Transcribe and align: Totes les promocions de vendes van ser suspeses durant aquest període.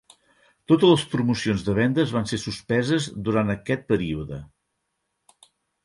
Totes 0.71 0.89
les 0.93 1.03
promocions 1.11 1.65
de 1.67 1.75
vendes 1.81 2.15
van 2.17 2.27
ser 2.33 2.41
suspeses 2.47 3.09
durant 3.29 3.55
aquest 3.59 3.89
període. 3.95 4.45